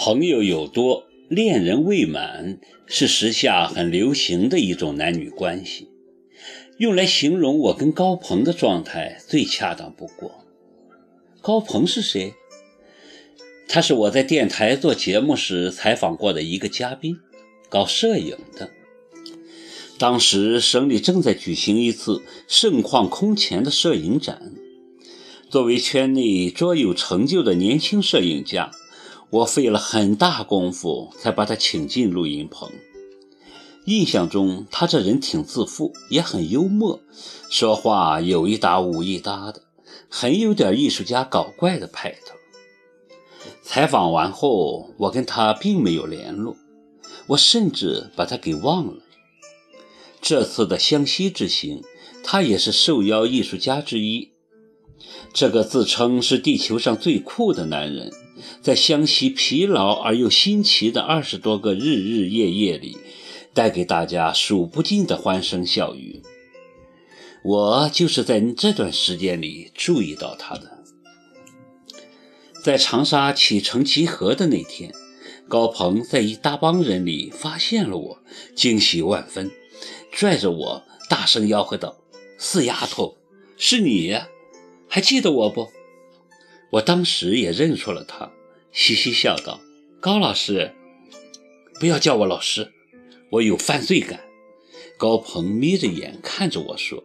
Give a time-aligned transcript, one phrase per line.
[0.00, 5.88] 朋友有多，恋人未满，是时下很流行的一种男女关系，
[6.76, 10.44] 用来形容我跟高鹏的状态最恰当不过。
[11.40, 12.32] 高鹏是谁？
[13.66, 17.18] 他是我在电台做节目时采访过的一个嘉宾，
[17.68, 18.70] 搞摄影的。
[19.98, 24.52] 当时省里正在举行一次盛况空前的摄影展，
[25.50, 28.70] 作为圈内卓有成就的年轻摄影家，
[29.30, 32.70] 我费了很大功夫才把他请进录音棚。
[33.84, 37.00] 印象中他这人挺自负，也很幽默，
[37.48, 39.62] 说话有一搭无一搭的，
[40.08, 42.34] 很有点艺术家搞怪的派头。
[43.62, 46.56] 采访完后，我跟他并没有联络，
[47.28, 49.02] 我甚至把他给忘了。
[50.20, 51.82] 这次的湘西之行，
[52.24, 54.32] 他也是受邀艺术家之一。
[55.32, 58.10] 这个自称是地球上最酷的男人，
[58.62, 62.96] 在湘西疲劳而又新奇的二十多个日日夜夜里，
[63.54, 66.22] 带给大家数不尽的欢声笑语。
[67.44, 70.78] 我就是在这段时间里注意到他的。
[72.62, 74.92] 在长沙启程集合的那天，
[75.48, 78.18] 高鹏在一大帮人里发现了我，
[78.54, 79.50] 惊喜万分，
[80.10, 81.96] 拽着我大声吆喝道
[82.36, 83.16] ：“死丫头，
[83.56, 84.28] 是你呀！
[84.88, 85.68] 还记得我不？”
[86.70, 88.30] 我当时也认出了他，
[88.72, 89.60] 嘻嘻笑道
[90.00, 90.72] ：“高老师，
[91.80, 92.72] 不要叫我老师，
[93.30, 94.20] 我有犯罪感。”
[94.98, 97.04] 高鹏眯着眼看着我说：“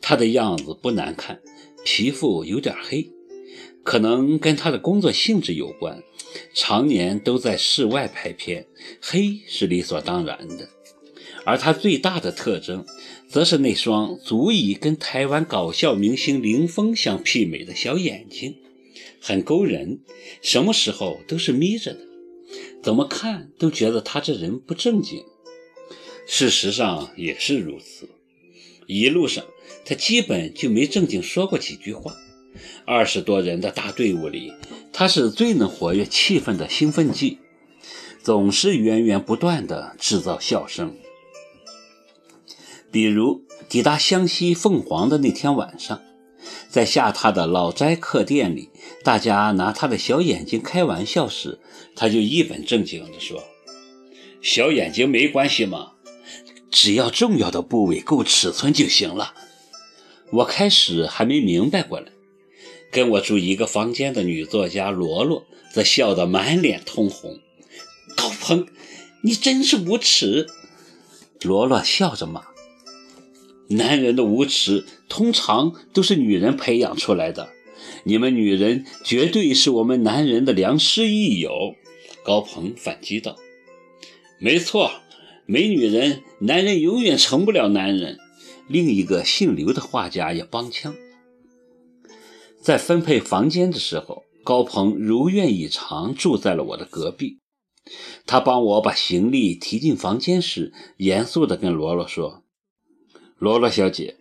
[0.00, 1.40] 他的样子不难看，
[1.84, 3.10] 皮肤有点黑。”
[3.84, 6.04] 可能跟他的工作性质有关，
[6.54, 8.68] 常年都在室外拍片，
[9.00, 10.68] 黑是理所当然的。
[11.44, 12.86] 而他最大的特征，
[13.28, 18.56] 则是那双足以跟台湾搞笑明星林峰相媲美的小眼睛，
[19.20, 20.00] 很勾人，
[20.40, 22.00] 什么时候都是眯着的，
[22.82, 25.24] 怎么看都觉得他这人不正经。
[26.26, 28.08] 事实上也是如此，
[28.86, 29.44] 一路上
[29.84, 32.14] 他基本就没正经说过几句话。
[32.84, 34.52] 二十多人的大队伍里，
[34.92, 37.38] 他是最能活跃气氛的兴奋剂，
[38.22, 40.94] 总是源源不断地制造笑声。
[42.92, 46.00] 比如抵达湘西凤凰的那天晚上，
[46.68, 48.68] 在下榻的老斋客店里，
[49.02, 51.58] 大家拿他的小眼睛开玩笑时，
[51.96, 53.42] 他就一本正经地说
[54.42, 55.92] ：“小眼睛没关系嘛，
[56.70, 59.34] 只要重要的部位够尺寸就行了。”
[60.30, 62.06] 我开始还没明白过来。
[62.90, 67.38] 跟我住一个房间的女作家罗罗则笑得满脸通红。
[68.14, 68.66] 高鹏，
[69.22, 70.46] 你真是无耻！
[71.40, 72.42] 罗罗笑着骂
[73.68, 77.50] ：“男人的无耻通常都是女人培养出来的，
[78.04, 81.74] 你们女人绝对是我们男人的良师益友。”
[82.24, 83.36] 高鹏反击道
[84.38, 84.90] ：“没错，
[85.46, 88.18] 没女人，男人永远成不了男人。”
[88.68, 90.94] 另一个姓刘的画家也帮腔。
[92.60, 97.38] 在分配房间的时候，高鹏如愿以偿住在了我的隔壁。
[98.24, 102.41] 他帮我把行李提进房间时，严肃地跟罗罗说
[103.42, 104.14] ：“罗罗小姐，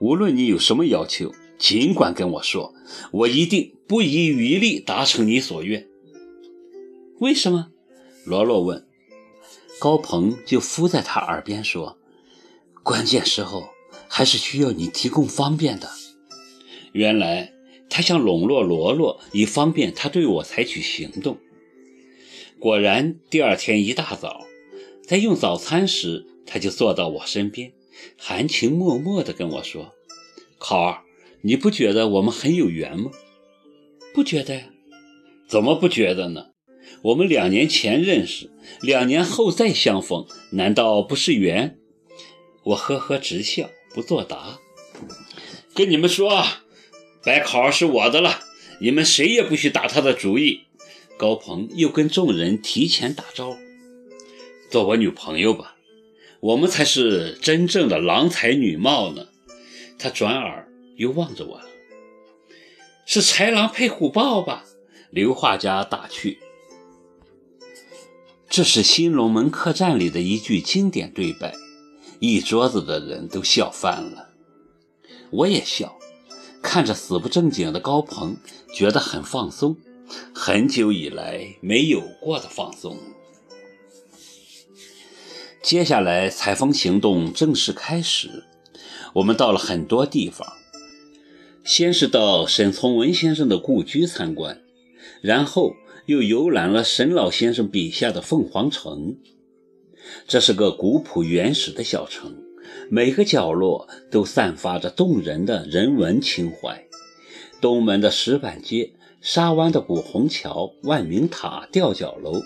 [0.00, 2.74] 无论你有什么要求，尽管跟我说，
[3.10, 5.88] 我一定不遗余力达成你所愿。”
[7.18, 7.68] 为什么？
[8.26, 8.86] 罗罗问。
[9.80, 11.96] 高鹏就附在他耳边说
[12.84, 13.70] ：“关键时候
[14.08, 15.88] 还是需要你提供方便的。”
[16.92, 17.54] 原来。
[17.88, 21.38] 他想笼络罗罗，以方便他对我采取行动。
[22.58, 24.44] 果然，第二天一大早，
[25.06, 27.72] 在用早餐时，他就坐到我身边，
[28.16, 29.94] 含情脉脉地跟我说
[30.58, 31.02] ：“考儿，
[31.42, 33.10] 你不觉得我们很有缘吗
[34.14, 34.70] ？”“不觉得呀。
[35.48, 36.46] ”“怎么不觉得呢？
[37.02, 41.78] 我们两年前认识，两年后再相逢，难道不是缘？”
[42.64, 44.58] 我呵呵直笑，不作答。
[45.74, 46.44] 跟你们说。
[47.24, 48.38] 白考儿是我的了，
[48.80, 50.60] 你们谁也不许打他的主意。
[51.16, 53.58] 高鹏又跟众人提前打招呼
[54.70, 55.75] ：“做我女朋友吧，
[56.40, 59.26] 我们才是真正的郎才女貌呢。”
[59.98, 61.60] 他转而又望着我
[63.06, 64.64] ：“是豺狼配虎豹吧？”
[65.10, 66.38] 刘画家打趣
[68.50, 71.54] ：“这是《新龙门客栈》里的一句经典对白，
[72.18, 74.30] 一桌子的人都笑翻了，
[75.30, 75.96] 我也笑。”
[76.62, 78.36] 看着死不正经的高鹏，
[78.74, 79.76] 觉得很放松，
[80.34, 82.98] 很久以来没有过的放松。
[85.66, 88.44] 接下来采风行动正式开始，
[89.14, 90.46] 我们到了很多地方，
[91.64, 94.60] 先是到沈从文先生的故居参观，
[95.20, 95.74] 然后
[96.06, 99.16] 又游览了沈老先生笔下的凤凰城。
[100.28, 102.36] 这是个古朴原始的小城，
[102.88, 106.86] 每个角落都散发着动人的人文情怀。
[107.60, 112.42] 东门的石板街，沙湾的古虹桥、万明塔、吊脚楼，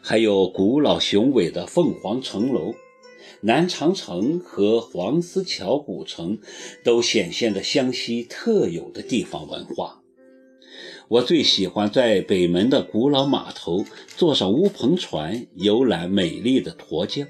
[0.00, 2.74] 还有古老雄伟的凤凰城楼。
[3.42, 6.38] 南长城和黄丝桥古城
[6.84, 10.00] 都显现着湘西特有的地方文化。
[11.08, 13.84] 我最喜欢在北门的古老码头
[14.16, 17.26] 坐上乌篷船，游览美丽的沱江，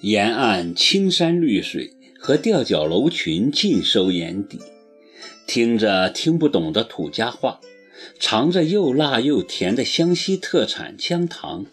[0.00, 4.60] 沿岸青山绿水和吊脚楼群尽收眼底，
[5.46, 7.60] 听着听不懂的土家话，
[8.18, 11.66] 尝着又辣又甜的湘西特产姜糖，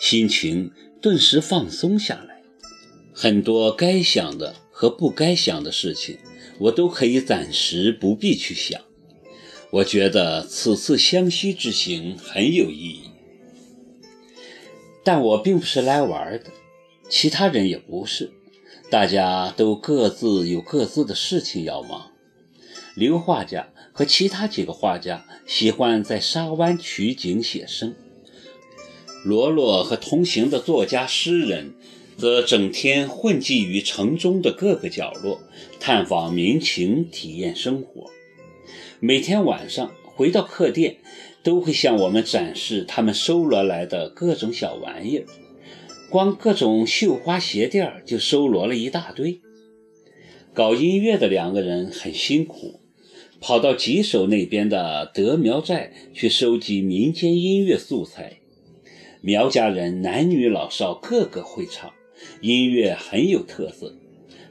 [0.00, 2.42] 心情顿时放松下来。
[3.14, 6.18] 很多该想的和不该想的事情，
[6.58, 8.80] 我都可以暂时不必去想。
[9.70, 13.10] 我觉得此次湘西之行很有意义，
[15.02, 16.46] 但我并不是来玩的，
[17.08, 18.30] 其他人也不是，
[18.90, 22.12] 大家都各自有各自的事情要忙。
[22.94, 27.94] 刘画家和其他几个画家喜欢在沙湾取景写生，
[29.24, 31.72] 罗罗和同行的作家诗人。
[32.18, 35.42] 则整天混迹于城中的各个角落，
[35.78, 38.10] 探访民情，体验生活。
[39.00, 40.96] 每天晚上回到客店，
[41.42, 45.26] 都会向我们展示他们收罗来的各种小玩意儿。
[46.08, 49.42] 光各种绣花鞋垫就收罗了一大堆。
[50.54, 52.80] 搞音乐的两个人很辛苦，
[53.46, 58.40] 跑到吉首那边的德苗寨去收集民间音乐素材。
[59.20, 61.92] 苗家人男女老少个个会唱。
[62.40, 63.96] 音乐很有特色，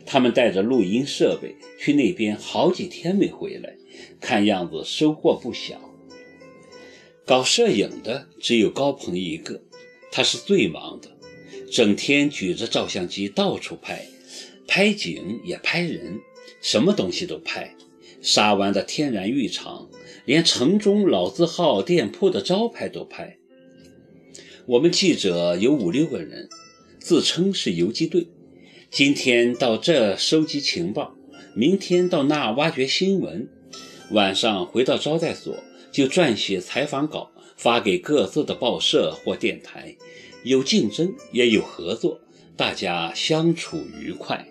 [0.05, 3.75] 他们带着录音设备去那边，好几天没回来，
[4.21, 5.75] 看样子收获不小。
[7.25, 9.61] 搞摄影的只有高鹏一个，
[10.09, 11.11] 他是最忙的，
[11.69, 14.05] 整天举着照相机到处拍，
[14.65, 16.21] 拍景也拍人，
[16.61, 17.74] 什么东西都拍。
[18.25, 19.87] 沙湾的天然浴场，
[20.25, 23.37] 连城中老字号店铺的招牌都拍。
[24.65, 26.49] 我们记者有五六个人。
[26.97, 28.27] 自称是游击队，
[28.89, 31.15] 今天到这收集情报，
[31.53, 33.47] 明天到那挖掘新闻，
[34.09, 35.55] 晚上回到招待所
[35.91, 39.95] 就撰写采访稿，发给各自的报社或电台。
[40.43, 42.19] 有竞争也有合作，
[42.57, 44.47] 大家相处愉快。